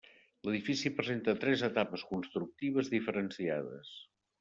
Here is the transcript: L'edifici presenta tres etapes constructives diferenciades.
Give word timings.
L'edifici 0.47 0.91
presenta 1.01 1.37
tres 1.45 1.65
etapes 1.69 2.09
constructives 2.15 2.95
diferenciades. 2.99 3.99